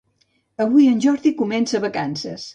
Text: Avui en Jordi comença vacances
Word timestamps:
Avui 0.65 0.87
en 0.93 0.97
Jordi 1.05 1.35
comença 1.43 1.85
vacances 1.87 2.49